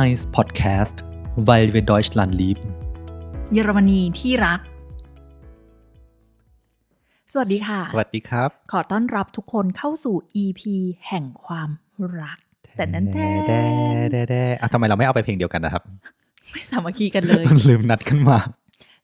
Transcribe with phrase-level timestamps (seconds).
[0.00, 0.96] Science Podcast
[1.48, 2.68] weil wir Deutschland lieben
[3.52, 4.60] เยอรมนีที่รัก
[7.32, 10.62] สวัสดีค่ะ สวัสดีครับ ขอต้อนรับทุกคนเข้าสู่ EP
[11.08, 11.70] แห่งความ
[12.20, 12.38] รัก
[12.76, 13.62] แต่นั้นแท้แด่
[14.12, 15.82] แด่แด่อะทำไมเราไม่เอาไปเพลงเดียวกันนะครับ
[16.50, 18.38] ไม่สามัคคีกันเลย ลืมนัดกันมา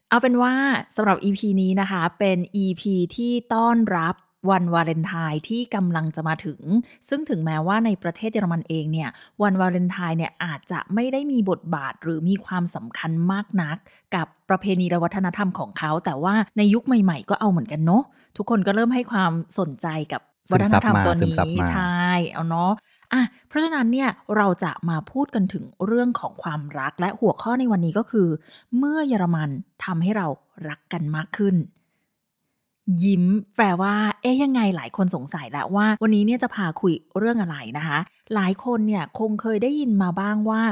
[0.08, 0.52] เอาเป็นว่า
[0.96, 2.82] สำหรับ EP นี้นะคะ เป็น EP
[3.16, 4.14] ที่ต้อนรับ
[4.50, 6.60] วันวาเลนไทน์ที่กำลังจะมาถึง
[7.08, 9.08] ซึ่งถึงแม้ว่าในประเทศเยอรมันเองเนี่ย
[9.42, 13.76] วันวาเลนไทน์เนี่ยอาจจะไม่ได้มีบทบาทหรือมีความสำคัญมากนัก
[14.14, 18.02] กับประเพณีและวัฒนธรรมของเขา แต่ว่าในยุคใหม่ๆ ก็เอาเหมือนกันเนาะ
[18.36, 20.22] ทุกคนก็เริ่มให้ความสนใจกับ
[20.52, 22.72] วัฒนธรรมตัวซึมนี้ซับมาใช่เอาเนาะ
[23.12, 28.28] อะเพราะฉะนั้นเนี่ยเราจะมาพูดกันถึงเรื่องของความรักและหัวข้อในวันนี้ก็คือ
[28.78, 29.50] เมื่อเยอรมัน
[29.84, 30.26] ทำให้เรา
[30.68, 31.56] รักกันมากขึ้น
[33.04, 33.24] ยิ้ม
[33.56, 37.98] แปลว่า เอ๊ยยังไงหลายคนสงสัยแล้วว่า วันนี้เนี่ยจะพาคุยเรื่องอะไรนะคะ
[38.34, 40.62] หลายคนเนี่ยคงเคยได้ยินมาบ้างว่า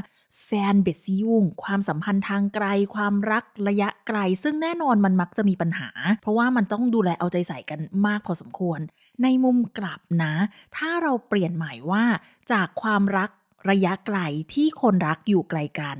[0.44, 5.90] แฟนเบซิยุงความสัมพันธ์ทางไกล ความรักระยะไกล ซึ่งแน่นอนมันมักจะมีปัญหา
[6.22, 8.80] เพราะว่ามันต้องดูแลเอาใจใส่กันมากพอสมควร
[9.22, 10.34] ในมุมกลับนะ
[10.76, 12.04] ถ้าเราเปลี่ยนใหม่ว่า
[12.52, 13.30] จากความรัก
[13.70, 14.18] ระยะไกล
[14.54, 15.98] ที่คนรักอยู่ไกลกัน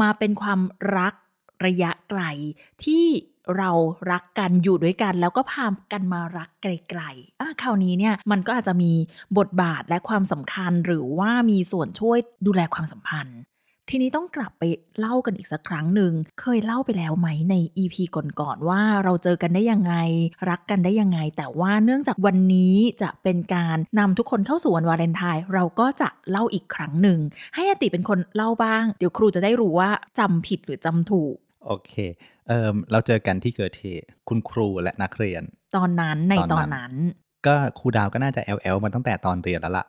[0.00, 0.60] มาเป็นความ
[0.96, 1.14] รัก
[1.66, 2.22] ระยะไกล
[2.84, 3.06] ที่
[3.56, 3.70] เรา
[4.10, 8.92] รักกันอยู่ด้วยกัน แล้วก็พากันมารักไกลๆอะคราวนี้เนี่ยมันก็อาจจะมี
[9.38, 13.38] บทบาทและความสำคัญหรือว่ามีส่วนช่วยดูแลความสัมพันธ์
[13.90, 14.64] ทีนี้ต้องกลับไป
[14.98, 17.96] เล่ากันอีกสักครั้งหนึ่ง เคยเล่าไปแล้วไหมใน EP
[18.40, 19.94] ก่อนๆว่าเราเจอกันได้ยังไง
[20.50, 27.18] รักกันได้ยังไง แต่ว่าเนื่องจากวันนี้จะเป็นการนำทุกคนเข้าสู่วันวาเลนไทน์เราก็จะเล่าอีกครั้งหนึ่ง
[27.54, 31.34] ให้อติเป็นคนเล่าบ้าง เดี๋ยวครูจะได้รู้ว่าจำผิดหรือจำถูก
[31.66, 31.92] โอเค
[32.48, 35.42] เอ่มเราเจอกันที่เกิดเหตุคุณครูและนักเรียน
[35.76, 36.92] ตอนนั้นในตตออนนนั้นั้นน
[37.46, 39.86] ก็ครูดาวก็น่าจะแอลแอลมาตั้งแต่ตอนเรียนแล้วล่ะ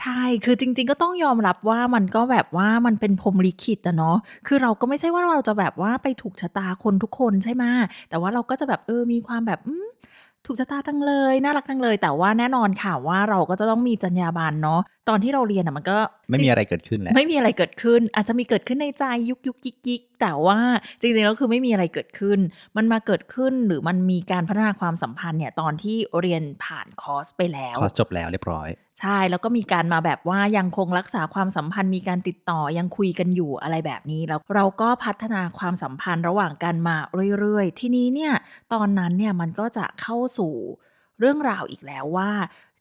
[0.00, 7.64] ใช่ คือจริง ๆ ก็ต้องยอมรับว่ามันก็แบบว่ามันเป็นพรหมลิขิตอะเนาะ คือเราก็ไม่ใช่ว่าเราจะแบบว่าไปถูกชะตาคนทุกคนใช่ไหม
[8.08, 9.86] แต่ว่าเราก็จะแบบเออมีความแบบอืม
[10.46, 15.98] ถูกชะตาจังเลย น่ารักจังเลย แต่ว่าแน่นอนค่ะว่าเราก็จะต้องมีจรรยาบรรณเนาะ ตอนที่เราเรียนอะมันก็
[16.30, 20.58] ไม่มีอะไรเกิดขึ้นแหละไม่มีอะไรเกิดขึ้น อาจจะมีเกิดขึ้นในใจยุกยุกยิกยิกแต่ว่า
[21.00, 22.38] จริงๆแล้วคือไม่มีอะไรเกิดขึ้น
[22.76, 28.68] มันมาเกิดขึ้นหรือมันมีการพัฒนาความสัมพันธ์เนี่ยตอนที่เรียนผ่านคอร์สไปแล้วคอร์สจบแล้วเรียบร้อย
[29.00, 36.96] ใช่แล้วก็มีการมาแบบว่ายังคงรักษาความสัมพันธ์มีการติดต่อยังคุยกันอยู่อะไรแบบนี้แล้วเราก็พัฒนาความสัมพันธ์ระหว่างกันมา
[37.40, 38.34] เรื่อยๆ ทีนี้เนี่ย
[38.72, 40.54] ตอนนั้นเนี่ยมันก็จะเข้าสู่
[41.20, 42.30] เรื่องราวอีกแล้วว่า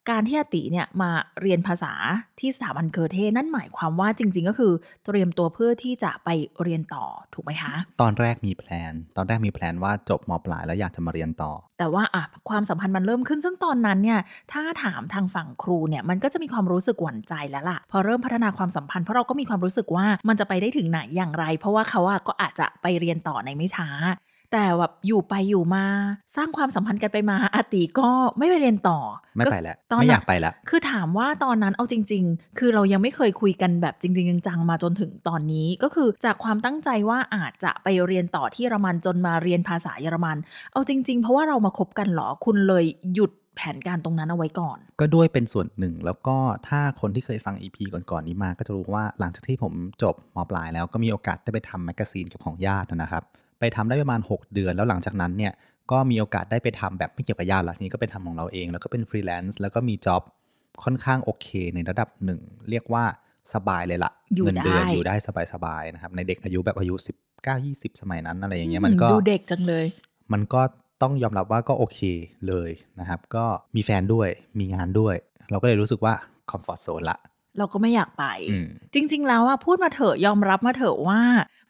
[0.09, 1.93] การที่อาติเนี่ยมาเรียนภาษา
[2.39, 4.73] ที่สถาบันเกอเธ่นั่นหมายความว่าจริง ๆ ก็คือ
[5.05, 6.29] เตรียมตัวเพื่อที่จะไป
[6.61, 14.19] เรียนต่อถูกไหมคะ ตอนแรกมี plan ตอนแรกมี plan ว่าจบม.ปลายแล้วอยากจะมาเรียนต่อ แต่ว่าอะความสัมพันธ์มันเริ่มขึ้นซึ่งตอนนั้นเนี่ย
[14.53, 23.89] ถ้าถามทางฝั่งครูเนี่ยมันก็จะมีความรู้สึกหวั่นใจแล้วล่ะ พอเริ่มพัฒนาความสัมพันธ์เพราะเราก็มีความรู้สึกว่ามันจะไปได้ถึงไหนอย่างไร เพราะว่าเขาอะก็อาจจะไปเรียนต่อในไม่ช้า
[24.51, 25.85] แต่แบบอยู่ไปอยู่มา
[26.35, 28.99] สร้างความสัมพันธ์กันไปมาอาติก็ไม่ไปเรียนต่อ
[29.37, 40.37] ไม่ไปแล้วตอนไม่นั้นอยากไปแล้วคือถามว่าตอนนั้นเอาจริง ๆ คือเรายังไม่เคยคุยกันแบบจริง ๆ จังๆมาจนถึงตอนนี้ก็คือจากความตั้งใจว่าอาจจะไปเรียนต่อที่เยอรมันจนมาเรียนภาษาเยอรมัน
[40.71, 42.85] เอาจริง ๆ เพราะว่าเรามาคบกันเหรอคุณเลย
[43.15, 46.37] หยุดแผนการตรงนั้นเอาไว้ก่อน ก็ด้วยเป็นส่วนหนึ่งแล้วก็
[46.67, 53.23] ถ้าคนที่เคยฟัง EP ก่อนๆนี้มาก็จะรู้ว่าหลังจากที่ผมจบม.ปลายแล้วก็มีโอกาสได้ไปทำ magazine กับของญาตินะครับ
[53.59, 55.53] ไปทำได้ประมาณ 6 เดือน แล้วหลังจากนั้นเนี่ย
[55.91, 60.23] ก็มีโอกาสได้ไปทำแบบไม่เกี่ยวกับญาติละทีนี้ก็ไปทำของเราเอง แล้วก็เป็นฟรีแลนซ์แล้วก็มี job
[60.83, 63.03] ค่อนข้างโอเค ในระดับหนึ่งเรียกว่า
[63.53, 65.15] สบายเลยละอยู่เงินเดือนได้อยู่ได้
[65.53, 66.95] สบายๆนะครับในเด็กอายุแบบอายุ
[67.37, 69.85] 19 20 สมัยนั้นอะไรอย่างเงี้ยมันก็ดูเด็กจังเลย
[70.33, 70.61] มันก็
[71.01, 71.99] ต้องยอมรับว่าก็โอเค
[72.47, 72.69] เลย
[72.99, 73.45] นะครับ ก็
[73.75, 74.29] มีแฟนด้วย
[74.59, 75.15] มีงานด้วย
[75.51, 76.13] เราก็เลยรู้สึกว่า
[76.51, 77.17] คอมฟอร์ z โซนละ
[77.57, 81.21] เราก็ไม่อยากไปอืมจริง ๆ แล้วอะพูดมาเถอะยอมรับมาเถอะว่า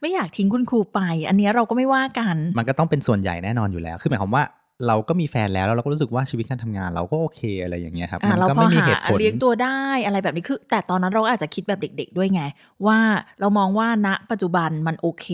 [0.01, 4.43] ไม่อยากทิ้งคุณครูไป อันนี้เราก็ไม่ว่ากัน มันก็ต้องเป็นส่วนใหญ่แน่นอนอยู่แล้ว คือหมายความว่า
[4.85, 12.41] เราก็มีแฟนแล้วแล้วเราก็รู้สึกว่าชีวิตการทำงาน เราก็โอเคอะไรอย่างเงี้ยครับอะมันเราก็พอไม่มีหาเหตุผลเลี้ยงตัวได้อะไรแบบนี้คือ แต่ตอนนั้นเราอาจจะคิดแบบเด็ก ๆ ด้วยไง
[12.85, 12.99] ว่า
[13.39, 15.27] เรามองว่าณปัจจุบันมันโอเค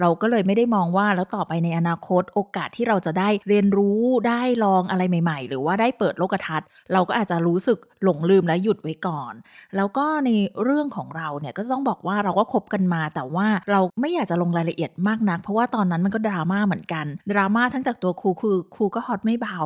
[0.00, 9.32] เราก็เลยไม่ได้มองว่าแล้วต่อไปในอนาคตโอกาสที่เราจะได้เรียนรู้ได้ลองอะไรใหม่ ๆ หรือว่าได้เปิดโลกทัศน์ เราก็อาจจะรู้สึกหลงลืมและหยุดไว้ก่อน
[9.76, 10.30] แล้วก็ใน
[10.62, 19.60] เรื่องของเราเนี่ยก็ต้องบอกว่าเราก็คบกันมา แต่ว่าเราไม่อยากจะลงรายละเอียดมากนัก เพราะว่าตอนนั้นมันก็ดราม่าเหมือนกันดราม่าทั้งจากตัวครูคือครูก็ฮอตไม่เบา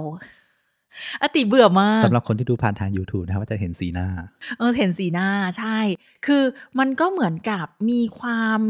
[1.22, 4.08] อติเบื่อมากสำหรับคนที่ดูผ่านทาง YouTube นะครับว่าจะเห็นสีหน้า
[4.58, 5.28] เออเห็นสีหน้า
[5.58, 5.78] ใช่
[6.26, 6.44] คือ
[6.78, 8.60] มันก็เหมือนกับมีความ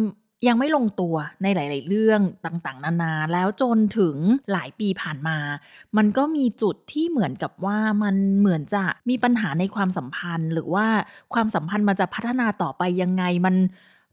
[0.48, 4.16] ยังไม่ลงตัวในหลาย ๆ เรื่องต่างๆ นานา แล้วจนถึง
[4.52, 5.38] หลายปีผ่านมา
[5.96, 10.86] มันก็มีจุดที่เหมือนกับว่ามันเหมือนจะมีปัญหาในความสัมพันธ์ หรือว่า
[11.34, 13.56] ความสัมพันธ์มันจะพัฒนาต่อไปยังไงมัน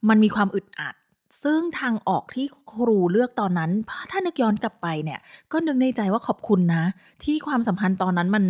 [0.10, 0.95] มันมีความอึดอัด
[1.43, 3.71] ซึ่งทางออกที่ครูเลือกตอนนั้น
[4.11, 5.19] ถ้านึกย้อนกลับไปเนี่ย
[5.51, 6.83] ก็นึกในใจว่าขอบคุณนะ
[7.23, 8.45] ที่ความสัมพันธ์ตอนนั้นมัน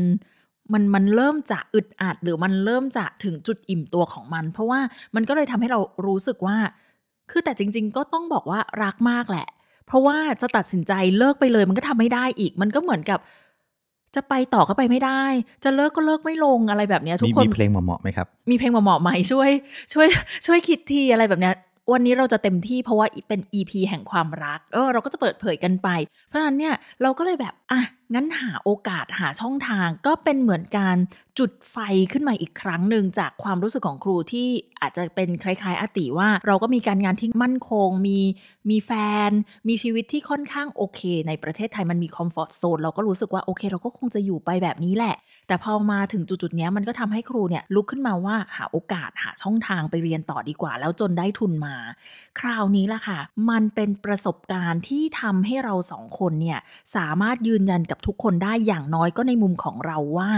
[0.74, 4.80] มันมันเริ่มจะอึดอัดหรือมันเริ่มจะถึงจุดอิ่มตัวของมัน เพราะว่า
[5.16, 6.58] มันก็เลยทำให้เรารู้สึกว่า
[7.32, 9.48] คือแต่จริง ๆ ก็ต้องบอกว่ารักมากแหละ
[9.88, 13.20] เพราะว่าจะตัดสินใจเลิกไปเลย มันก็ทำไม่ได้อีก มันก็เหมือนกับ
[14.16, 15.24] จะไปต่อก็ไปไม่ได้
[15.64, 18.28] จะเลิกก็เลิกไม่ลงอะไรแบบเนี้ยทุมีกคนมีเพลงเหมาะๆไหมครับ?
[18.52, 19.50] มีเพลงเหมาะๆไหมช่วย
[19.94, 20.08] ช่วย
[20.46, 21.54] ช่วยคิดทีอะไรแบบเนี้ย
[21.92, 25.90] วันนี้เราจะเต็มที่เพราะว่าเป็น EP แห่งความรัก เออเราก็จะเปิดเผยกันไป
[26.28, 27.82] เพราะฉะนั้นเนี่ยเราก็เลยแบบอะ
[28.14, 30.98] งั้นหาโอกาสหาช่องทางก็เป็นเหมือนการ
[31.40, 31.78] จุดไฟ
[32.12, 34.48] ขึ้นมาอีกครั้งหนึ่งจากความรู้สึกของครูที่
[34.82, 38.20] อาจจะเป็นคล้ายๆอติว่า เราก็มีการงานที่มั่นคง มี
[38.70, 38.92] มีแฟ
[39.28, 39.30] น
[39.68, 45.16] มีชีวิตที่ค่อนข้างโอเค ในประเทศไทยมันมีคอมฟอร์ตโซนเราก็รู้สึกว่าโอเค เราก็คงจะอยู่ไปแบบนี้แหละ
[45.48, 51.76] แต่พอมาถึงจุดๆเนี้ยมันก็ทำให้ครูเนี่ยลุกขึ้นมาว่าหาโอกาสหาช่องทางไปเรียนต่อดีกว่า แล้วจนได้ทุนมา
[52.40, 53.20] คราวนี้ล่ะค่ะ
[53.50, 56.60] มันเป็นประสบการณ์ที่ทำให้เรา2คนเนี่ย
[56.96, 60.32] สามารถยืนยันกับทุกคนได้อย่างน้อยก็ในมุมของเราว่า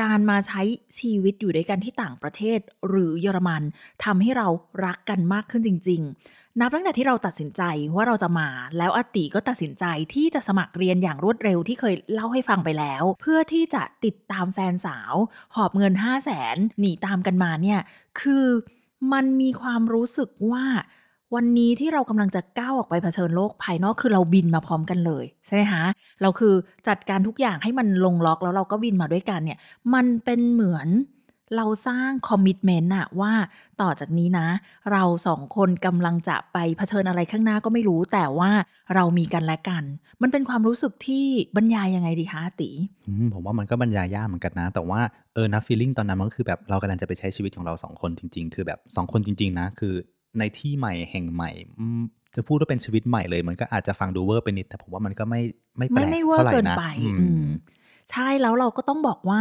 [0.00, 0.60] การมาใช้
[0.98, 2.58] ชีวิตอยู่ด้วยกันที่ต่างประเทศ
[2.88, 3.62] หรือเยอรมัน
[4.04, 4.48] ทำให้เรา
[4.84, 7.62] รักกันมากขึ้นจริง ๆ นับตั้งแต่ที่เราตัดสินใจ
[7.94, 9.84] ว่าเราจะมาแล้วอติก็ตัดสินใจ
[10.14, 15.14] ที่จะสมัครเรียนอย่างรวดเร็วที่เคยเล่าให้ฟังไปแล้ว เพื่อที่จะติดตามแฟนสาว
[15.54, 15.92] หอบเงิน
[16.36, 17.80] 500,000หนีตามกันมาเนี่ย
[18.20, 18.46] คือ
[19.12, 20.64] มันมีความรู้สึกว่า
[21.34, 25.84] วันนี้ที่เรากำลังจะก้าวออกไปเผชิญโลกภายนอกคือเราบินมาพร้อมกันเลยใช่ไหมคะ
[26.22, 26.54] เราคือ
[26.88, 29.58] จัดการทุกอย่างให้มันลงล็อกแล้วเราก็บินมาด้วยกันเนี่ย
[29.94, 30.88] มันเป็นเหมือน
[31.56, 33.32] เราสร้าง commitment น่ะว่า
[33.80, 34.48] ต่อจากนี้นะ
[34.92, 38.50] เรา2คนกำลังจะไปเผชิญอะไรข้างหน้าก็ไม่รู้แต่ว่า
[38.94, 39.84] เรามีกันและกัน
[40.22, 41.24] มันเป็นความรู้สึกที่
[41.56, 42.70] บรรยายยังไงดีคะติ?
[43.34, 45.00] ผมว่ามันก็บรรยายยากเหมือนกันนะ แต่ว่า
[45.34, 49.94] เออณ feeling ตอนนั้นมันก็คือแบบเรากำลังจะไปใช้ชีวิตของเรา2คนจริง ๆ คือแบบ2คนจริง ๆ นะ คือ
[50.38, 51.50] ในที่ใหม่แห่งใหม่
[51.80, 52.02] อืม
[52.36, 55.40] จะพูดว่าเป็นชีวิตใหม่เลย มันก็อาจจะฟังดูเวอร์ไปนิด แต่ผมว่ามันก็ไม่
[55.76, 57.46] ไม่แปไม่ลกไม่สักเวอเท่าร์ไรเกินนะไปอือืมม
[58.10, 59.40] ใช่แล้วเราก็ต้องบอกว่า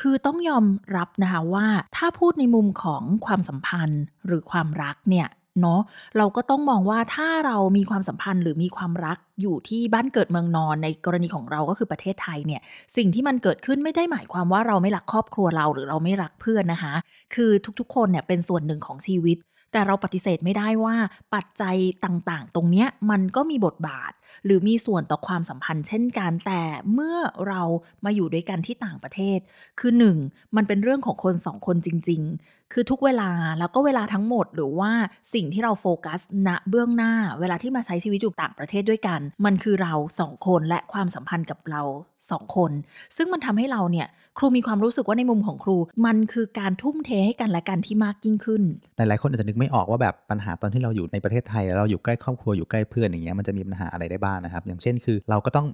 [0.00, 0.64] คือต้องยอม
[0.96, 1.66] รับนะคะว่า
[1.96, 5.28] ถ้าพูดในมุมของความสัมพันธ์หรือความรักเนี่ย
[5.62, 5.80] เนาะ
[6.18, 12.60] เราก็ต้องมองว่าถ้าเรามีความสัมพันธ์หรือมีความรักอยู่ที่บ้านเกิดเมืองนอนในกรณีของเราก็คือประเทศไทยเนี่ย
[12.96, 16.94] สิ่งที่มันเกิดขึ้นไม่ได้หมายความว่าเราไม่รักครอบครัวเราหรือเราไม่รักเพื่อนนะคะ
[17.34, 19.38] คือทุกๆ คนเนี่ยเป็นส่วนหนึ่งของชีวิต
[19.72, 20.96] แต่เราปฏิเสธไม่ได้ว่า
[21.34, 24.12] ปัจจัยต่างๆ ตรงเนี้ยมันก็มีบทบาท
[24.44, 27.16] หรือมีส่วนต่อความสัมพันธ์เช่นกันแต่เมื่อ
[27.48, 27.62] เรา
[28.04, 29.38] มาอยู่ด้วยกันที่ต่างประเทศ
[29.80, 29.92] คือ
[30.22, 34.92] 1 มันเป็นเรื่องของคน 2 คนจริง ๆ คือทุกเวลาแล้วก็เวลาทั้งหมดหรือว่า
[35.34, 41.82] สิ่งที่เราโฟกัสณเบื้องหน้า เวลาที่มาใช้ชีวิตอยู่ต่างประเทศด้วยกัน มันคือเรา 2 คนและความสัมพันธ์กับเรา
[42.18, 42.72] 2 คน
[43.16, 44.06] ซึ่งมันทำให้เราเนี่ย
[44.38, 45.76] ครูมีความรู้สึกว่าในมุมของครู
[46.06, 48.62] มันคือการทุ่มเทให้กันและกันที่มากยิ่งขึ้น
[48.96, 55.66] หลายๆคนอาจจะนึกไม่ออกว่าแบบปัญหาตอนที่เราอยู่ในประเทศไทยแล้วเราอยู่ใกล้ครอบครัวอยู่ใกล้เพื่อนอย่างเงี้ยมันจะมีปัญหาอะไรได้บ้างนะครับ อย่างเช่นคือเราก็ต้อง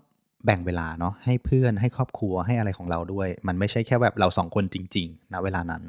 [0.47, 5.83] แบ่งเวลาเนาะให้เพื่อนให้ครอบครัวให้อะไรของเราด้วย มันไม่ใช่แค่แบบเราสองคนจริงๆณเวลานั้น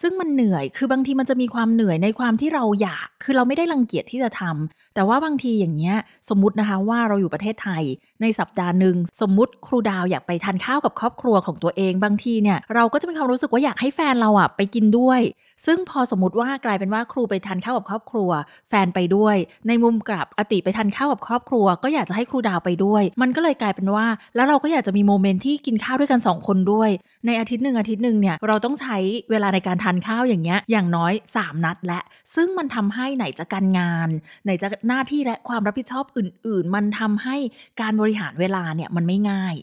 [0.00, 5.96] ซึ่งมันเหนื่อย คือบางทีมันจะมีความเหนื่อยในความที่เราอยาก คือเราไม่ได้รังเกียจที่จะทำแต่ว่าบางทีอย่างเงี้ย
[6.28, 7.82] สมมตินะคะว่าเราอยู่ประเทศไทย
[8.22, 15.20] ในสัปดาห์หนึ่งสมมติครูดาวอยากไปทานข้าวกับครอบครัวของตัวเอง บางทีเนี่ยเราก็จะมีความรู้สึกว่าอยากให้แฟนเราอะไปกินด้วย
[15.66, 18.30] ซึ่งพอสมมติว่ากลายเป็นว่าครูไปทานข้าวกับครอบครัว
[18.68, 19.36] แฟนไปด้วย
[19.68, 26.90] ในมุมกลับอาติไปทานข้าวกับครอบครัว ก็อยากจะให้ครูดาวไปด้วย มันก็เลยกลายเป็นว่า แล้วเราก็อยากจะมีโมเมนต์ที่กินข้าวด้วยกัน 2 คนด้วย
[27.26, 28.96] ในอาทิตย์หนึ่งอาทิตย์หนึ่งเนี่ยเราต้องใช้
[29.30, 32.02] เวลาในการทานข้าวอย่างเงี้ยอย่างน้อย 3 นัดแล้ว
[32.34, 34.08] ซึ่งมันทำให้ไหนจะการงาน
[34.44, 37.36] ไหนจะหน้าที่และความรับผิดชอบอื่น ๆ มันทำให้
[37.80, 39.54] การบริหารเวลาเนี่ยมันไม่ง่าย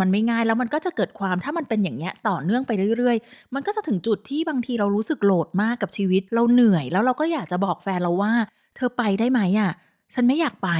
[0.00, 8.32] มันไม่ง่ายแล้วมันก็จะเกิดความถ้ามันเป็นอย่างเงี้ยต่อเนื่องไปเรื่อยๆ มันก็จะถึงจุดที่บางทีเรารู้สึกโหลดมากกับชีวิต เราเหนื่อยแล้วเราก็อยากจะบอกแฟนเราว่า"
[8.76, 9.72] เธอไปได้ไหมอะ
[10.14, 10.70] ฉันไม่อยากไป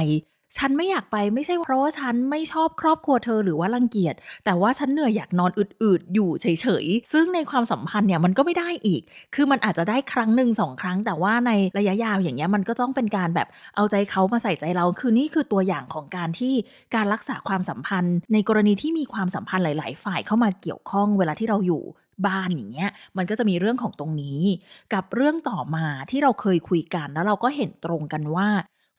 [0.57, 9.01] ฉันไม่อยากไปไม่ใช่เพราะว่าฉันไม่ชอบครอบครัวเธอหรือว่ารังเกียจ แต่ว่าฉันเหนื่อยอยากนอนอืดๆอยู่เฉยๆ ซึ่งในความสัมพันธ์เนี่ยมันก็ไม่ได้อีก
[9.35, 16.53] คือมันอาจจะได้ครั้งหนึ่ง2ครั้ง แต่ว่าในระยะยาวอย่างเงี้ยมันก็ต้องเป็นการแบบเอาใจเขามาใส่ใจเรา คือนี่คือตัวอย่างของการที่
[16.95, 21.83] การรักษาความสัมพันธ์ ในกรณีที่มีความสัมพันธ์หลาย ๆ ฝ่ายเข้ามาเกี่ยวข้องเวลาที่เราอยู่
[22.27, 24.41] บ้านอย่างเงี้ยมันก็จะมีเรื่องของตรงนี้
[24.93, 28.47] กับเรื่องต่อมาที่เราเคยคุยกันแล้วเราก็เห็นตรงกันว่า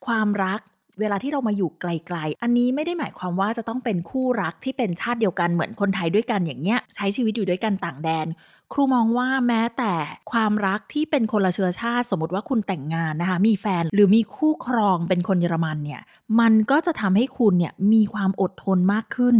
[0.05, 0.61] ความรัก
[0.99, 8.27] เวลาที่เรามาอยู่ไกล ๆ อันนี้ไม่ได้หมายความว่าจะต้องเป็นคู่รักที่เป็นชาติเดียวกันเหมือนคนไทยด้วยกันอย่างเงี้ยใช้ชีวิตอยู่ด้วยกันต่างแดน
[8.73, 9.93] ครูมองว่าแม้แต่
[10.31, 16.01] ความรักที่เป็นคนละเชื้อชาติ สมมติว่าคุณแต่งงานนะคะ มีแฟนหรือมีคู่ครองเป็นคนเยอรมันเนี่ย
[16.39, 19.35] มันก็จะทำให้คุณเนี่ยมีความอดทนมากขึ้น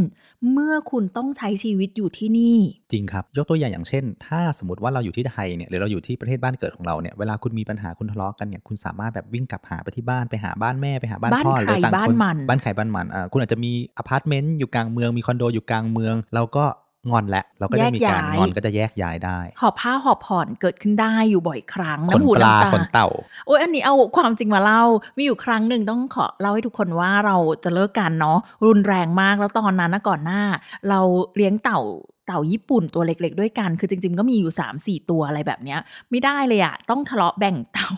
[0.51, 2.57] เมื่อคุณต้องใช้ชีวิตอยู่ที่นี่
[2.91, 16.65] จริงครับ ยกตัวอย่างอย่างเช่น ถ้าสมมติว่าเราอยู่ที่ไทยเนี่ยหรือเราอยู่ที่ประเทศบ้านเกิดของเราเนี่ยเวลาคุณมีปัญหาคุณทะเลาะกันเนี่ยคุณสามารถแบบวิ่งกลับหาไปที่บ้านไปหาบ้านแม่ไปหาบ้านบ้านพ่อใครหรือต่างบ้านคนมันบ้านใครบ้านมันอ่าคุณอาจจะมีอพาร์ตเมนต์อยู่กลางเมืองมีคอนโดอยู่กลางเมืองเราก็
[17.09, 23.07] งอนแหละเราก็จะมีการแยกย้ายงอนก็จะแยกย้ายได้ หอบผ้าหอบผ่อนเกิดขึ้นได้อยู่บ่อยครั้งขนน้ำหูปลาน้ำตาขนเต่า
[23.45, 24.83] โอ้ยอันนี้เอาความจริงมาเล่า
[25.17, 30.41] มีอยู่ครั้งหนึ่งต้องขอเล่าให้ทุกคนว่าเราจะเลิกกันเนาะรุนแรงมากแล้วตอนนั้นนะก่อนหน้า
[30.89, 30.99] เรา
[31.35, 31.81] เลี้ยงเต่า
[32.27, 35.79] เต่าญี่ปุ่นตัวเล็กๆ ด้วยกัน คือจริง ๆ ก็มีอยู่3 4ตัวอะไรแบบเนี้ย
[36.09, 37.91] ไม่ได้เลยอะต้องทะเลาะแบ่งเต่า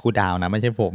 [0.00, 0.94] ครูดาวนะไม่ใช่ผม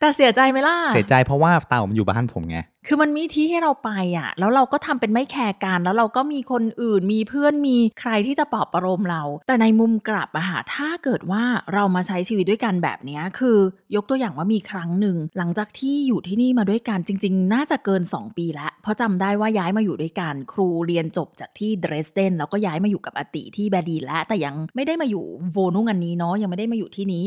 [0.00, 11.42] แต่เสียใจไหมล่ะ เสียใจเพราะว่าเต่ามันอยู่บ้านผมไง คือมันมีที่ให้เราไปอะ แล้วเราก็ทำเป็นไม่แคร์กัน แล้วเราก็มีคนอื่น มีเพื่อน มีใครที่จะปลอบประโลมเรา แต่ในมุมกลับอะค่ะ ถ้าเกิดว่า
[11.74, 13.58] เรามาใช้ชีวิตด้วยกันแบบเนี้ยคือ
[13.94, 27.24] ยกตัวอย่างว่ามีครั้งหนึ่ง หลังจากที่อยู่ที่นี่มาด้วยกัน จริง ๆ น่าจะเกิน 2 ปีแล้ว เพราะจำได้ว่าย้ายมาอยู่ด้วยกัน ครูเรียนจบจากที่เดรสเดน แล้วก็ย้ายมาอยู่กับอาติที่แบร์ลินแล้ว แต่ยังไม่ได้มาอยู่ Wohnung อันนี้เนาะ ยังไม่ได้มาอยู่ที่นี้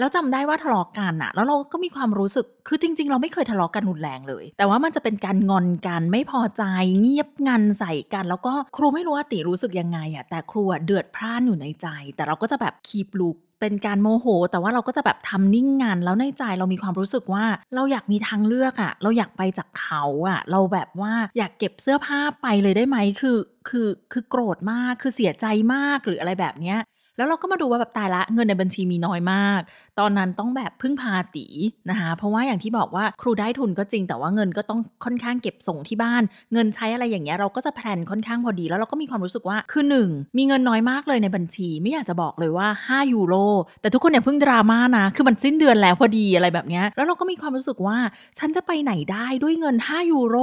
[0.00, 6.62] แล้วจำได้ว่าทะเลาะกันอะแล้วเราก็มีความรู้สึกคือจริง ๆ เราไม่เคยทะเลาะกันรุนแรงเลย แต่ว่ามันจะเป็นการงอนกันไม่พอใจ
[7.00, 23.38] เงียบงันใส่กัน แล้วก็ครูไม่รู้ว่าติรู้สึกยังไงอะแต่ครูเดือดพร่านอยู่ในใจ แต่เราก็จะแบบคีบลูกเป็นการโมโห แต่ว่าเราก็จะแบบทำนิ่งงานแล้วในใจเรามีความรู้สึกว่าเราอยากมีทางเลือกอะเราอยากไปจากเขาอะเราแบบว่าอยากเก็บเสื้อผ้าไปเลยได้ไหมคือ
[23.68, 26.78] คือคือโกรธมากคือเสียใจมากหรืออะไรแบบเนี้ย
[27.20, 29.60] แล้วเราก็มาดูว่าแบบตายละเงินในบัญชีมีน้อยมาก
[29.98, 31.46] ตอนนั้นต้องแบบพึ่งพาตี
[31.90, 36.22] นะคะ เพราะว่าอย่างที่บอกว่าครูได้ทุนก็จริง แต่ว่าเงินก็ต้องค่อนข้างเก็บส่งที่บ้าน
[36.52, 40.08] เงินใช้อะไรอย่างเงี้ยเราก็จะแพลนค่อนข้างพอดี แล้วเราก็มีความรู้สึกว่าคือหนึ่ง
[40.38, 43.34] มีเงินน้อยมากเลยในบัญชี ไม่อยากจะบอกเลยว่า 5 ยูโร
[43.80, 47.98] แต่ทุกคนอย่าเพิ่งดราม่านะ คือมันสิ้นเดือนแล้วพอดีอะไรแบบเนี้ยแล้วเราก็มีความรู้สึกว่า
[48.38, 50.36] ฉันจะไปไหนได้ด้วยเงิน 5 ยูโร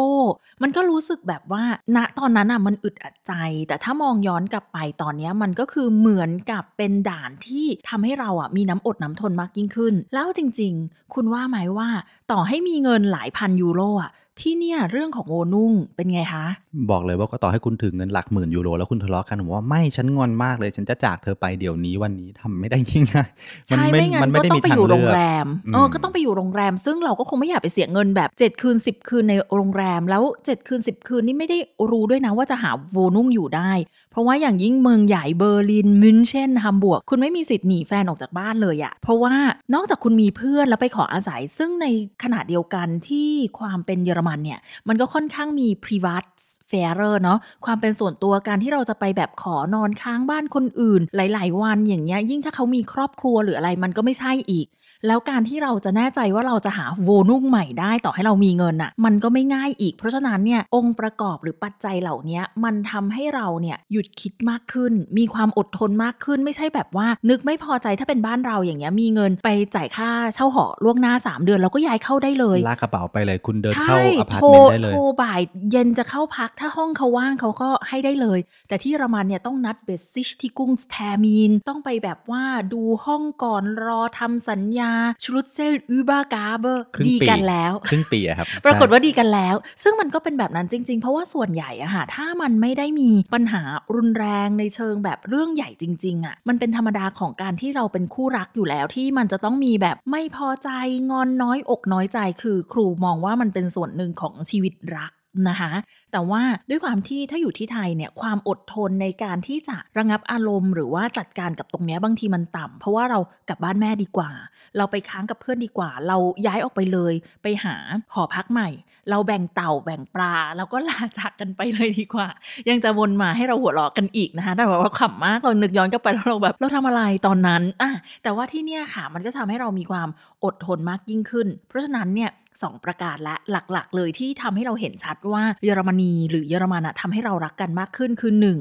[0.64, 1.64] มันก็รู้สึกแบบว่า
[1.96, 3.34] ณตอนนั้นอะมันอึดอัดใจ
[3.68, 11.90] แต่ถ้ามองย้อนกลับไปตอนเนี้ยมันก็คือเหมือนกับเป็นด่านที่ทำให้เราอะมีน้ำอดน้ำทนมากยิ่งขึ้น แล้วจริง ๆ คุณว่าไหมว่า
[12.32, 14.12] ต่อให้มีเงินหลายพันยูโรอะ
[14.44, 16.46] ที่เนี่ยเรื่องของโอนุ่งเป็นไงคะ
[16.92, 31.58] บอกเลยว่าก็ต่อให้คุณถึงเงินหลักหมื่นยูโรแล้วคุณทะเลาะกันผมว่าไม่ฉันงอนมากเลยฉันจะจากเธอไปเดี๋ยวนี้วันนี้ทำไม่ได้ง่ายๆใช่ไม่งั้นก็ต้องไปอยู่โรงแรมอืมเออก็ต้องไปอยู่โรงแรม ซึ่งเราก็คงไม่อยากไปเสียเงินแบบ 7 คืน 10 คืนในโรงแรมแล้ว 7 คืน 10 คืนนี่ไม่ได้
[31.92, 33.72] รู้ด้วยนะว่าจะหาโวนุ่งอยู่ได้
[34.07, 39.36] เพ ราะว่าอย่างยิ่งเมืองใหญ่เบอร์ลินมินเชนฮัมบวร์กคุณไม่มีสิทธิ์หนีแฟนออกจากบ้านเลยอะเพราะว่า
[39.74, 41.86] นอกจากคุณมีเพื่อนแล้วไปขออาศัย ซึ่งใน
[42.24, 46.30] ขณะเดียวกันที่ความเป็นเยอรมันเนี่ย มันก็ค่อนข้างมี private
[46.72, 54.68] f a i r เนาะความเป็นส่วนตัวการที่เราจะไปแบบขอนอนค้างบ้านคนอื่น หลาย ๆ วันอย่างเงี้ยยิ่งถ้าเขามีครอบครัวหรืออะไรมันก็ไม่ใช่อีก
[55.08, 84.87] แล้วการที่เราจะแน่ใจว่าเราจะหา Wohnung ใหม่ได้ต่อให้เรามีเงินอะมันก็ไม่ง่ายอีก เพราะฉะนั้นเนี่ยองค์ประกอบหรือปัจจัยเหล่านี้มันทำให้เราเนี่ยหยุดคิดมากขึ้น มีความอดทนมากขึ้น ไม่ใช่แบบว่า นึกไม่พอใจถ้าเป็นบ้านเราอย่างเงี้ยมีเงินไปจ่ายค่าเช่าหอล่วงหน้า 3 เดือนแล้วก็ย้ายเข้าได้เลยลากกระเป๋าไปเลยคุณเดินใช่เข้าอพาร์ตโทรเมนต์ได้เลยโทรบ่ายเย็นจะเข้าพักถ้าห้องเขาว่างเขาก็ให้ได้เลย แต่ที่เยอรมันเนี่ยต้องนัด Besichtigungsterminมีนต้องไปแบบว่าดูห้องก่อนรอทำสัญญา
[85.24, 93.62] ชรุตเซลอูบากาเบอร์ครึ่งดีปีกันแล้วครึ่งปีอะครับ ปรากฏใช่ว่าดีกันแล้ว ซึ่งมันก็เป็นแบบนั้นจริง ๆ เพราะว่าส่วนใหญ่อะค่ะถ้ามันไม่ได้มีปัญหา
[93.96, 100.70] รุนแรงในเชิงแบบเรื่องใหญ่จริง ๆอะมันเป็นธรรมดาของการที่เราเป็นคู่รักอยู่แล้วที่มันจะต้องมีแบบไม่พอใจ
[101.12, 105.12] งอนน้อยอกน้อยใจคือ ครูมองว่ามันเป็นส่วนหนึ่งของชีวิตรัก
[105.50, 105.72] นะคะ
[106.12, 114.32] แต่ว่าด้วยความที่ถ้าอยู่ที่ไทยเนี่ยความอดทนในการที่จะระงับอารมณ์ หรือว่าจัดการกับตรงนี้บางทีมันต่ำเพราะว่าเรากลับบ้านแม่ดีกว่า
[114.77, 117.13] เราไปค้างกับเพื่อนดีกว่า เราย้ายออกไปเลย
[117.44, 117.75] ไปหา
[118.13, 118.70] หอพักใหม่
[119.10, 122.27] เราแบ่งเต่าแบ่งปลาแล้วก็ลาจากกันไปเลยดีกว่า
[122.70, 127.91] ยังจะวนมาให้เราหัวเราะกันอีกนะคะแต่ว่าเราขำมากเรานึกย้อนกลับไปแล้วเราแบบเราทำอะไรตอนนั้นอะ
[128.24, 130.10] แต่ว่าที่เนี่ยค่ะมันก็ทำให้เรามีความ
[130.44, 138.60] อดทนมากยิ่งขึ้น เพราะฉะนั้นเนี่ย สองประการและหลักๆ เลยที่ทำให้เราเห็นชัดว่าเยอรมนีหรือเยอรมันอะทำให้เรารักกันมากขึ้นคือหนึ่ง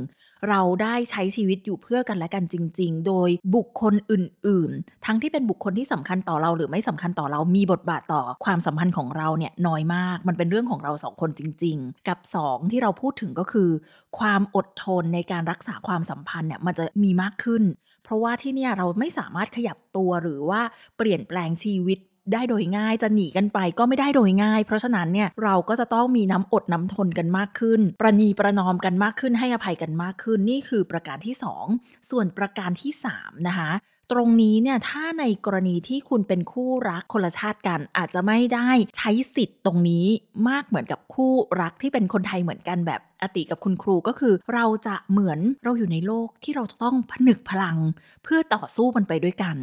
[0.49, 13.71] เราได้ใช้ชีวิตอยู่เพื่อกันและกันจริง ๆ โดยบุคคลอื่น ๆ ทั้งที่เป็นบุคคลที่สำคัญต่อเราหรือไม่สำคัญต่อเรามีบทบาทต่อความสัมพันธ์ของเราเนี่ยน้อยมาก มันเป็นเรื่องของเราสองคนจริง ๆ กับสองที่เราพูดถึงก็คือ
[14.19, 17.62] ความอดทนในการรักษาความสัมพันธ์เนี่ยมันจะมีมากขึ้น
[18.05, 20.61] เพราะว่าที่นี่เราไม่สามารถขยับตัวหรือว่า
[20.97, 21.99] เปลี่ยนแปลงชีวิต
[22.33, 31.35] ได้โดยง่ายจะหนีกันไปก็ไม่ได้โดยง่าย เพราะฉะนั้นเนี่ยเราก็จะต้องมีน้ำอดน้ำทนกันมากขึ้น ประนีประนอมกันมากขึ้นให้อภัยกันมากขึ้น นี่คือประการที่
[31.73, 33.73] 2 ส่วนประการที่ 3 นะคะ
[34.12, 40.06] ตรงนี้เนี่ยถ้าในกรณีที่คุณเป็นคู่รักคนละชาติกัน อาจจะไม่ได้ใช้สิทธิ์ตรงนี้
[40.49, 47.76] มากเหมือนกับคู่รักที่เป็นคนไทยเหมือนกันแบบอติกับคุณครูก็คือ เราจะเหมือนเราอยู่ในโลกที่เราจะต้องผนึกพลัง
[48.25, 49.56] เพื่อต่อสู้มันไปด้วยกัน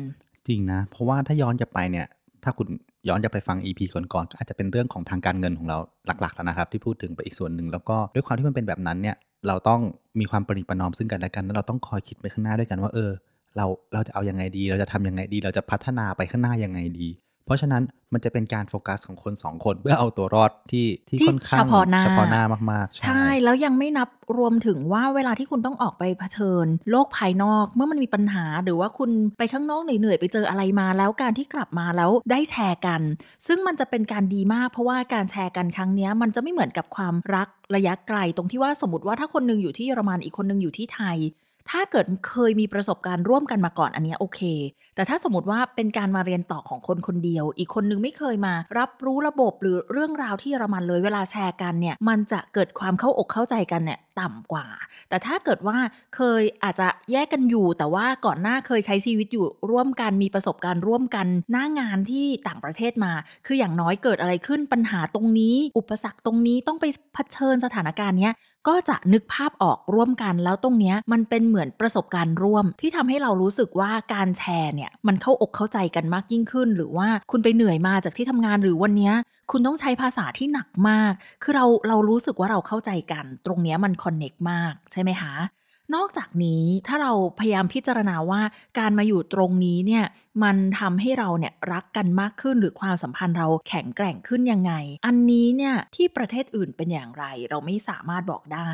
[0.48, 2.08] จริงนะ เพราะว่าถ้าย้อนกลับไปเนี่ย
[2.44, 2.68] ถ้าคุณ
[3.08, 5.78] ย้อนจะไปฟัง EP ก่อนๆอาจจะเป็นเรื่องของทางการเงินของเรา
[6.22, 9.16] หลักๆแล้วนะครับ ที่พูดถึงไปอีกส่วนหนึ่งแล้วก็ด้วยความที่มันเป็นแบบนั้นเนี่ย
[9.48, 9.82] เราต้อง
[10.20, 13.12] มีความประนีประนอมซึ่งกันและกันแล้วเราต้องคอยคิดไปข้างหน้าด้วยกันว่าเออ
[13.58, 17.08] เราเราจะเอายังไงดี เราจะทำยังไงดี เราจะพัฒนาไปข้างหน้ายังไงดี
[17.46, 17.84] เพราะฉะนั้น
[18.14, 33.02] มันจะเป็นการโฟกัสของคนสองคน เพื่อเอาตัวรอดที่ที่ที่ค่อนข้างเฉพาะหน้าเฉพาะหน้ามากๆ ใช่ แล้วยังไม่นับรวมถึงว่าเวลาที่คุณต้องออกไปเผชิญ โลกภายนอก เมื่อมันมีปัญหาหรือว่าคุณไปข้างนอกเหนื่อยๆไปเจออะไรมา แล้วการที่กลับมาแล้วได้แชร์กัน
[33.48, 41.18] ซึ่งมันจะเป็นการดีมาก เพราะว่าการแชร์กันครั้งเนี้ยมันจะไม่เหมือนกับความรักระยะไกล ตรงที่ว่าสมมติว่าถ้าคนหนึงอยู่ที่เยอรมันอีกคนหนึงอยู่ที่ไทย
[41.70, 44.42] ถ้าเกิดเคยมีประสบการณ์ร่วมกันมาก่อนอันนี้โอเค
[44.96, 54.68] แต่ถ้าสมมติว่าเป็นการมาเรียนต่อของคนคนเดียว อีกคนนึงไม่เคยมา รับรู้ระบบหรือเรื่องราวที่เยอรมันเลยเวลาแชร์กันเนี่ย มันจะเกิดความเข้าอกเข้าใจกันเนี่ยต่ำกว่า
[55.10, 55.78] แต่ถ้าเกิดว่า
[56.16, 63.14] เคยอาจจะแยกกันอยู่ แต่ว่าก่อนหน้าเคยใช้ชีวิตอยู่ร่วมกันมีประสบการณ์ร่วมกันหน้างานที่ต่างประเทศมา
[63.46, 68.34] คืออย่างน้อยเกิดอะไรขึ้นปัญหาตรงนี้ อุปสรรคตรงนี้ต้องไปเผชิญสถานการณ์เนี้ย
[68.68, 79.14] ก็จะนึกภาพออกร่วมกันแล้วตรงเนี้ยมันเป็นเหมือนประสบการณ์ร่วม ที่ทำให้เรารู้สึกว่าการแชร์เนี่ยมันเข้าอกเข้าใจกันมากยิ่งขึ้น หรือว่าคุณไปเหนื่อยมาจากที่ทำงานหรือวันเนี้ย
[79.52, 85.34] คุณต้องใช้ภาษาที่หนักมาก คือเราเรารู้สึกว่าเราเข้าใจกัน ตรงเนี้ยมันคอนเน็กมากใช่ไหมคะ
[85.96, 88.42] นอกจากนี้ถ้าเราพยายามพิจารณาว่า
[88.80, 90.06] การมาอยู่ตรงนี้เนี่ย
[90.44, 94.74] มันทำให้เราเนี่ยรักกันมากขึ้นหรือความสัมพันธ์เราแข็งแกร่งขึ้นยังไง
[95.06, 98.72] อันนี้เนี่ยที่ประเทศอื่นเป็นอย่างไร เราไม่สามารถบอกได้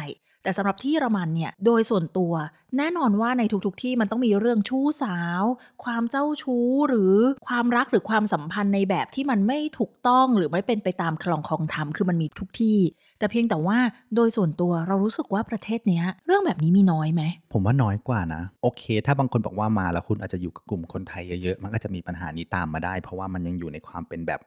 [0.50, 2.34] แต่สำหรับที่เยอรมันเนี่ยโดยส่วนตัว
[2.78, 5.44] แน่นอนว่าในทุกๆทที่มันต้องมีเรื่องชู้สาว
[5.84, 7.14] ความเจ้าชู้หรือ
[7.48, 12.80] ความรักหรือความสัมพันธ์ในแบบที่มันไม่ถูกต้องหรือไม่เป็นไปตามคลองคองธรรมคือมันมีทุกที่
[13.20, 13.78] แต่เพียงแต่ว่า
[14.16, 24.42] โดยส่วนตัวเรารู้สึกว่าประเทศเนี้ย เรื่องแบบนี้มีน้อยไหมผมว่าน้อยกว่านะ โอเค ถ้าบางคนบอกว่ามาแล้วคุณอาจจะอยู่กับกลุ่มคนไทยเยอะๆมันก็จะมีปัญหานี้ตามมาได้ เพราะว่ามันยังอยู่ในความเป็นแบบ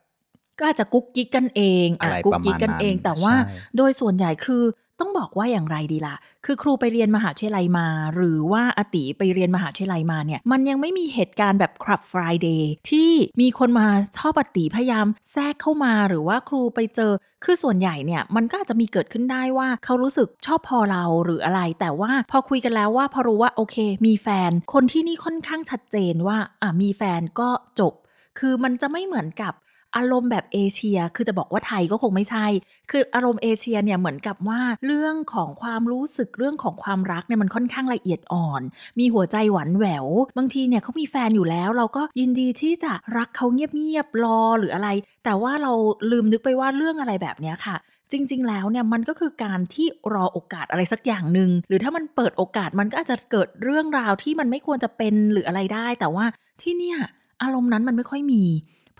[0.58, 4.62] ก็อาจจะกุ๊กกิ๊กกันเองอะอะไรกุ๊กประมาณกิ๊กกันเองนั้นแต่ว่าใช่โดยส่วนใหญ่คือ
[5.00, 13.86] ต้องบอกว่าอย่างไรดีล่ะ คือครูไปเรียนมหาวิทยาลัยมา หรือว่าอาติไปเรียนมหาวิทยาลัยมาเนี่ย มันยังไม่มีเหตุการณ์แบบคลับ Friday ที่มีคนมา
[14.18, 17.12] ชอบอติพยายามแทรกเข้ามาหรือว่าครูไปเจอ
[17.44, 23.76] คือส่วนใหญ่เนี่ยมันก็อาจจะมีเกิดขึ้นได้ว่าเขารู้สึกชอบพอเราหรืออะไร แต่ว่าพอคุยกันแล้วว่าพอรู้ว่าโอเค
[24.06, 27.50] มีแฟน คนที่นี่ค่อนข้างชัดเจนว่าอะมีแฟนก็
[27.80, 27.94] จบ
[28.38, 29.52] คือมันจะไม่เหมือนกับ
[29.96, 32.46] อารมณ์แบบเอเชีย คือจะบอกว่าไทยก็คงไม่ใช่
[32.90, 38.62] คืออารมณ์เอเชียเนี่ยเหมือนกับว่าเรื่องของความรู้สึกเรื่องของความรักเนี่ยมันค่อนข้างละเอียดอ่อน
[38.98, 40.06] มีหัวใจหวานแหวว
[40.38, 44.88] บางทีเนี่ยเขามีแฟนอยู่แล้ว เราก็ยินดีที่จะรักเขาเงียบๆรอหรืออะไร
[45.24, 45.72] แต่ว่าเรา
[46.10, 47.76] ลืมนึกไปว่าเรื่องอะไรแบบนี้ค่ะ
[48.12, 56.24] จริง ๆ แล้วเนี่ยมันก็คือการที่รอโอกาสอะไรสักอย่างหนึ่งหรือถ้ามันเปิดโอกาสมันก็อาจจะเกิดเรื่องราวที่มันไม่ควรจะเป็นหรืออะไรได้ แต่ว่า
[56.62, 56.98] ที่เนี่ย
[57.42, 58.42] อารมณ์นั้นมันไม่ค่อยมี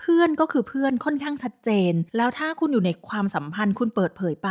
[0.02, 4.48] เพื่อนก็คือเพื่อนค่อนข้างชัดเจน แล้วถ้าคุณอยู่ในความสัมพันธ์คุณเปิดเผยไป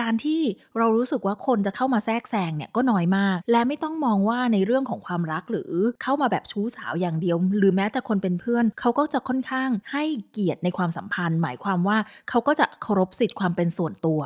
[0.00, 0.40] การที่
[0.76, 14.20] เรารู้สึกว่าคนจะเข้ามาแทรกแซงเนี่ยก็น้อยมาก และไม่ต้องมองว่าในเรื่องของความรักหรือเข้ามาแบบชู้สาวอย่างเดียว หรือแม้แต่คนเป็นเพื่อนเขาก็จะค่อนข้างให้เกียรติในความสัมพันธ์ หมายความว่าเขาก็จะเคารพสิทธิ์ความเป็นส่วนตัว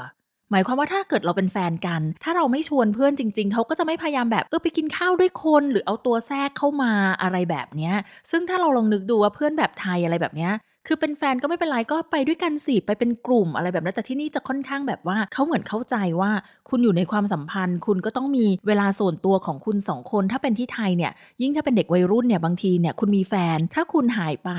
[0.51, 7.95] หมายความว่าถ้าเกิดเราเป็นแฟนกัน ถ้าเราไม่ชวนเพื่อนจริง ๆ เขาก็จะไม่พยายามแบบเออไปกินข้าวด้วยคน หรือเอาตัวแทรกเข้ามาอะไรแบบเนี้ย
[8.31, 10.53] ซึ่งถ้าเราลองนึกดูว่าเพื่อนแบบไทยอะไรแบบเนี้ย
[10.91, 16.31] คือเป็นแฟนก็ไม่เป็นไรก็ไปด้วยกันสิไปเป็นกลุ่มอะไรแบบนั้นแต่ที่นี่จะค่อนข้างแบบว่าเขาเหมือนเข้าใจว่า
[16.69, 24.51] คุณอยู่ในความสัมพันธ์ คุณก็ต้องมีเวลาส่วนตัวของคุณสองคน ถ้าเป็นที่ไทยเนี่ยยิ่งถ้าเป็นเด็กวัยรุ่นเนี่ยบางทีเนี่ยคุณมีแฟน ถ้าคุณหายไป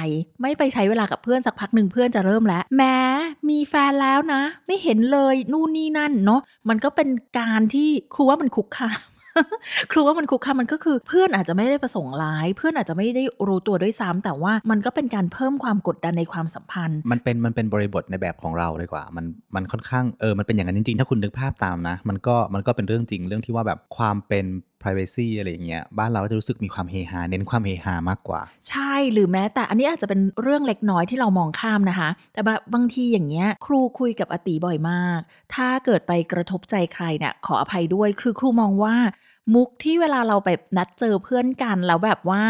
[0.41, 2.97] ไม่ไปใช้เวลากับเพื่อนสักพักหนึ่งเพื่อนจะเริ่มแล้วแม้
[3.49, 8.99] มีแฟนแล้วนะ ไม่เห็นเลยนู่นนี่นั่นเนาะมันก็เป็นการที่ครูว่ามันคุกคาม
[9.91, 24.45] ครูว่ามันคุกคามมันก็คือเพื่อนอาจจะไม่ได้ประสงค์ร้าย เพื่อนอาจจะไม่ได้รู้ตัวด้วยซ้ำแต่ว่ามันก็เป็นการเพิ่มความกดดันในความสัมพันธ์ มันเป็นมันเป็นบริบทในแบบของเราเลยกว่า มันมันค่อนข้างเออมันเป็นอย่างนั้นจริงๆ ถ้าคุณนึกภาพตามนะ มันก็มันก็เป็นเรื่องจริงเรื่องที่ว่าแบบความเป็น
[24.81, 35.19] privacy อะไรอย่างเงี้ยบ้านเราจะรู้สึกมีความเฮฮาเน้นความเฮฮามากกว่า ใช่หรือแม้แต่อันนี้อาจจะเป็นเรื่องเล็กน้อยที่เรามองข้ามนะคะ แต่บะบางทีอย่างเงี้ยครูคุยกับอติบ่อยมาก
[35.55, 38.95] ถ้าเกิดไปกระทบใจใครเนี่ยขออภัยด้วยคือครูมองว่า
[39.55, 42.41] มุกที่เวลาเราไปนัดเจอเพื่อนกันแล้วแบบว่า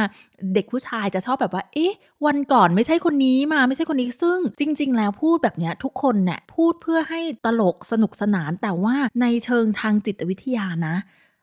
[0.53, 1.93] เด็กผู้ชายจะชอบแบบว่า เอ๊ะ
[2.25, 10.95] วันก่อนไม่ใช่คนนี้มาไม่ใช่คนนี้ซึ่งจริง ๆ แล้วพูดแบบเนี้ยทุกคนเนี่ยพูดเพื่อให้ตลกสนุกสนานแต่ว่าในเชิงทางจิตวิทยานะ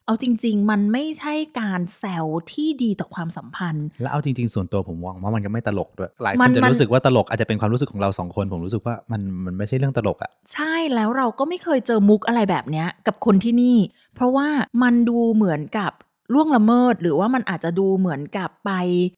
[0.06, 13.76] เอาจริง ๆ มันไม่ใช่การแซวที่ดีต่อความสัมพันธ์ แล้วเอาจริง ๆ ส่วนตัวผมมองว่ามันก็ไม่ตลกด้วย หลายคมันนจะมัน รู้สึกว่าตลกอาจจะเป็นความรู้สึกของเราสองคน ผมรู้สึกว่ามันมันไม่ใช่เรื่องตลกอะใช่แล้วเราก็ไม่เคยเจอมุกอะไรแบบเนี้ยกับคนที่นี่
[14.14, 14.48] เพราะว่า
[14.82, 15.92] มันดูเหมือนกับ
[16.32, 18.70] ล่วงละเมิด หรือว่ามันอาจจะดูเหมือนกับไป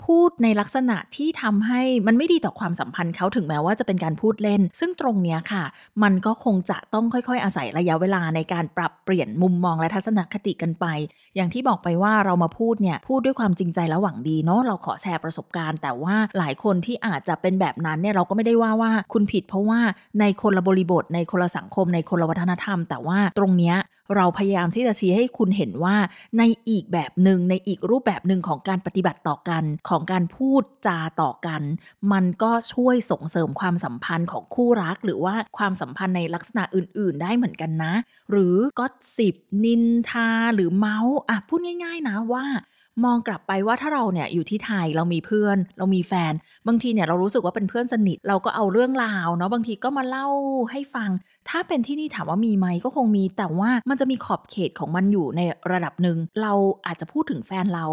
[0.07, 5.65] พูดในลักษณะที่ทำให้มันไม่ดีต่อความสัมพันธ์เขาถึงแม้ว่าจะเป็นการพูดเล่น ซึ่งตรงเนี้ยค่ะ
[6.03, 10.87] มันก็คงจะต้องค่อยๆ อาศัยระยะเวลาในการปรับเปลี่ยนมุมมองและทัศนคติกันไป
[11.37, 19.81] อย่างที่บอกไปว่าเรามาพูดเนี่ยพูดด้วยความจริงใจและหวังดีเนาะเราขอแชร์ประสบการณ์ แต่ว่าหลายคนที่อาจจะเป็นแบบนั้นเนี่ยเราก็ไม่ได้ว่าว่าคุณผิดเพราะว่า
[20.21, 23.77] ในคนละบริบทในคนละสังคมในคนละวัฒนธรรม แต่ว่าตรงเนี้ย
[24.17, 25.97] เราพยายามที่จะชี้ให้คุณเห็นว่า
[26.39, 31.63] ในอีกแบบหนึ่งในอีกรูปแบบหนึ่งของการปฏิบัติต่อกัน ของการพูดจาต่อกัน
[32.13, 37.95] มันก็ช่วยส่งเสริมความสัมพันธ์ของคู่รัก หรือว่าความสัมพันธ์ในลักษณะอื่น ๆ ได้เหมือนกันนะ
[38.31, 38.87] หรือก็
[39.19, 42.45] สิบนินทาหรือเมาส์อะพูดง่าย ๆ นะว่า
[43.05, 46.33] มองกลับไปว่าถ้าเราเนี่ยอยู่ที่ไทยเรามีเพื่อน เรามีแฟน
[46.67, 50.27] บางทีเนี่ยเรารู้สึกว่าเป็นเพื่อนสนิท เราก็เอาเรื่องราวเนาะบางทีก็มาเล่า
[50.71, 51.11] ให้ฟัง
[51.51, 55.41] ถ้าเป็นที่นี่ถามว่ามีไหมก็คงมี แต่ว่ามันจะมีขอบเขตของมันอยู่ใน
[55.73, 56.53] ระดับหนึ่งเรา
[56.87, 57.87] อาจจะพูดถึงแฟนเรา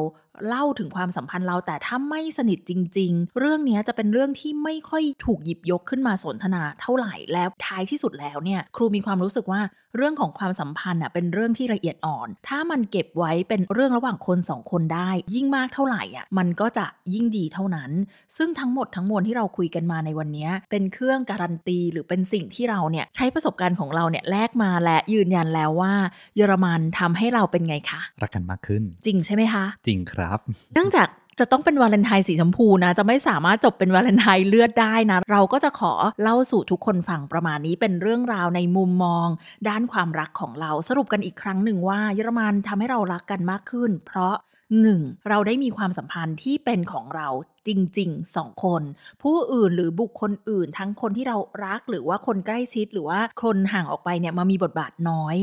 [0.48, 9.62] เล่าถึงความสัมพันธ์เราแต่ถ้าไม่สนิทจริง ๆ เรื่องเนี้ยจะเป็นเรื่องที่ไม่ค่อยถูกหยิบยกขึ้นมาสนทนาเท่าไหร่แล้วท้ายที่สุดแล้วเนี่ยครูมีความรู้สึกว่า
[9.98, 17.92] เรื่องของความสัมพันธ์อะเป็นเรื่องที่ละเอียดอ่อน ถ้ามันเก็บไว้เป็นเรื่องระหว่างคนสองคนได้ ยิ่งมากเท่าไหร่อะมันก็จะยิ่งดีเท่านั้น
[18.38, 25.94] ซึ่งทั้งหมดทั้งมวลที่เราคุยกันมาในวันเนี้ยเป็นเครื่องการันตี หรือเป็นสิ่งที่เราเนี่ยใช้ประสบการณ์ของเราเนี่ยแลกมาและยืนยันแล้วว่า
[26.36, 30.25] เยอรมันทำให้เราเป็นไงคะรักกันมากขึ้น จริงใช่ไหมคะ จริงครับ
[30.74, 31.08] เนื่องจาก
[31.40, 39.28] จะต้องเป็นวาเลนไทน์สีชมพูนะ จะไม่สามารถจบเป็นวาเลนไทน์เลือดได้นะ เราก็จะขอเล่าสู่ทุกคนฟังประมาณนี้เป็นเรื่องราวในมุมมอง
[39.70, 44.34] ด้านความรักของเราสรุปกันอีกครั้งหนึ่งว่าเยอรมันทำให้เรารักกันมากขึ้น เพราะ
[44.74, 45.30] 1.
[45.30, 47.28] เราได้มีความสัมพันธ์ที่เป็นของเรา
[47.68, 48.82] จริงๆ2คน
[49.24, 55.38] ผู้อื่นหรือบุคคลอื่น ทั้งคนที่เรารักหรือว่าคนใกล้ชิดหรือว่าคนห่างออกไปเนี่ยมามีบทบาทน้อย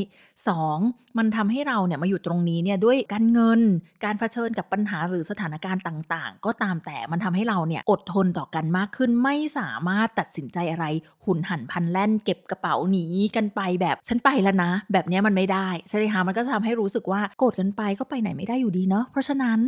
[0.56, 1.18] 2.
[1.18, 3.60] มันทำให้เราเนี่ยมาอยู่ตรงนี้เนี่ยด้วยการเงิน
[4.04, 10.86] การเผชิญกับปัญหาหรือสถานการณ์ต่างๆ ก็ตามแต่มันทำให้เราเนี่ยอดทนต่อกันมากขึ้นไม่สามารถตัดสินใจอะไร
[11.24, 13.04] หุนหันพันแล่น เก็บกระเป๋าหนี
[13.36, 19.58] กันไปแบบฉันไปแล้วนะ แบบเนี้ยมันไม่ได้ใช่ไหมคะมันก็จะทำให้รู้สึกว่าโกรธกันไปก็ไปไหนไม่ได้อยู่ดีเนาะเพราะฉะนั้น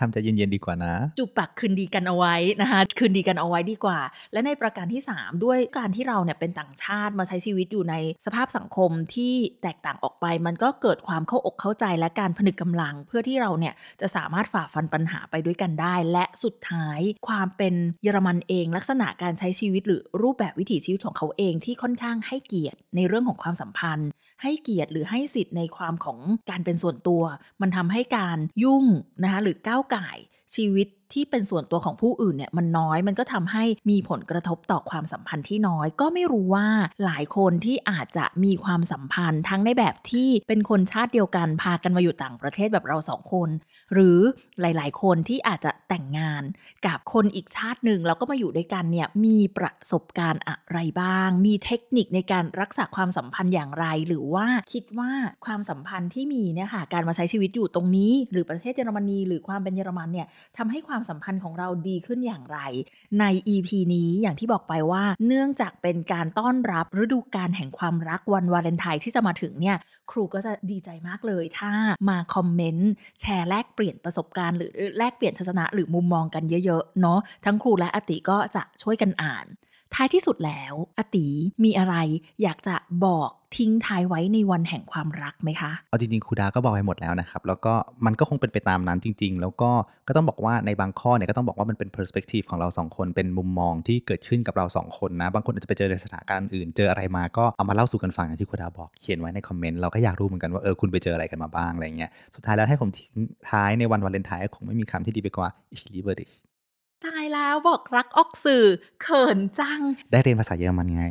[0.00, 3.98] ทำใจเย็นๆดีกว่านะจูบปากคืนดีกันเอาไว้นะคะคืนดีกันเอาไว้ดีกว่า
[4.32, 7.94] และในประการที่ 3 ด้วยการที่เราเนี่ยเป็นต่างชาติมาใช้ชีวิตอยู่ใน
[8.26, 24.10] สภาพสังคมที่แตกต่างออกไป มันก็เกิดความเข้าอกเข้าใจและการผนึกกำลัง เพื่อที่เราเนี่ยจะสามารถฝ่าฟันปัญหาไปด้วยกันได้ และสุดท้ายความเป็นเยอรมันเอง ลักษณะการใช้ชีวิตหรือรูปแบบวิถีชีวิตของเขาเองที่ค่อนข้างให้เกียรติในเรื่องของความสัมพันธ์
[24.42, 26.18] ให้เกียรติหรือให้สิทธิ์ในความของ
[26.50, 27.22] การเป็นส่วนตัว
[27.62, 28.84] มันทำให้การยุ่ง
[29.22, 30.18] นะคะหรือก้าวไก่าย
[30.56, 36.68] ชีวิตที่เป็นส่วนตัวของผู้อื่นเนี่ยมันน้อยมันก็ทำให้มีผลกระทบต่อความสัมพันธ์ที่น้อย ก็ไม่รู้ว่า
[37.04, 43.48] หลายคนที่อาจจะมีความสัมพันธ์ทั้งในแบบที่เป็นคนชาติเดียวกันพากันมาอยู่ต่างประเทศแบบเราสองคน
[43.92, 44.18] หรือ
[44.60, 46.42] หลาย ๆ คนที่อาจจะแต่งงาน
[46.86, 55.10] กับคนอีกชาติหนึ่งแล้วก็มาอยู่ด้วยกันเนี่ยมีประสบการณ์อะไรบ้าง มีเทคนิคในการรักษาความสัมพันธ์อย่างไร หรือว่าคิดว่า
[55.46, 60.26] ความสัมพันธ์ที่มีเนี่ยค่ะการมาใช้ชีวิตอยู่ตรงนี้ หรือประเทศเยอรมนีหรือความเป็นเยอรมันเนี่ย
[60.58, 62.58] ทำให้ความสัมพันธ์ของเราดีขึ้นอย่างไร
[63.20, 63.24] ใน
[63.54, 69.76] EP นี้อย่างที่บอกไปว่า เนื่องจากเป็นการต้อนรับฤดูกาลแห่งความรักวันวาเลนไทน์ที่จะมาถึงเนี่ย
[70.10, 71.72] ครูก็จะดีใจมากเลยถ้า
[72.08, 79.46] มาคอมเมนต์แชร์แลกเปลี่ยนประสบการณ์หรือแลกเปลี่ยนทัศนะหรือมุมมองกันเยอะๆเนาะทั้งครูและอติก็จะช่วยกันอ่าน
[79.94, 81.26] ท้ายที่สุดแล้วอติ
[81.64, 81.94] มีอะไร
[82.42, 82.74] อยากจะ
[83.06, 87.74] บอกทิ้งท้ายไว้ในวันแห่งความรักไหมคะ เอาจริงๆครูดาก็บอกไปหมดแล้วนะครับ แล้วก็
[88.06, 89.70] มันก็คงเป็นไปตามนั้นจริง ๆ แล้วก็
[90.08, 103.12] ก็ต้องบอกว่าในบางข้อเนี่ยก็ต้องบอกว่ามันเป็น perspective ของเราสองคน เป็นมุมมองที่เกิดขึ้นกับเราสองคนนะ บางคนอาจจะไปเจอในสถานการณ์อื่น เจออะไรมาก็เอามาเล่าสู่กันฟังอย่างที่ครูดาบอก เขียนไว้ในคอมเมนต์ เราก็อยากรู้เหมือนกันว่าเออคุณไปเจออะไรกันมาบ้างอะไรเงี้ย สุดท้ายแล้วให้ผมทิ้ง
[103.50, 106.34] ท้ายในวันวาเลนไทน์คงไม่มีคำที่ดีไปกว่า ich liebe dich
[107.04, 108.64] ตายแล้วบอกรักออกสื่อ
[109.02, 111.04] เขินจัง ได้เรียนภาษาเยอรมันไง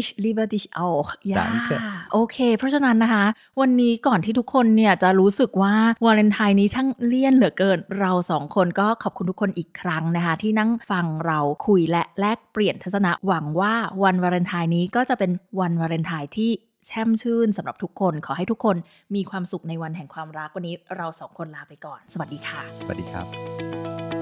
[0.00, 1.76] Ich liebe dich auch ย่า Danke
[2.12, 3.24] โอเค เพราะฉะนั้นนะคะ
[3.60, 15.30] วันนี้ก่อนที่ทุกคนเนี่ยจะรู้สึกว่าวาเลนไทน์นี้ช่างเลี่ยนเหลือเกิน เราสองคนก็ขอบคุณทุกคนอีกครั้งนะคะ ที่นั่งฟังเราคุยและแลกเปลี่ยนทัศนะหวังว่าวันวาเลนไทน์นี้ก็จะเป็น
[15.60, 16.50] วันวาเลนไทน์ที่
[16.86, 18.76] แช่มชื่นสำหรับทุกคน ขอให้ทุกคน
[19.14, 24.19] มีความสุขในวันแห่งความรักวันนี้เราสองคนลาไปก่อน สวัสดีค่ะ สวัสดีครับ